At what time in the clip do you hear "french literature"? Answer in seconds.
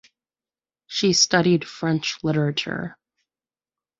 1.67-2.97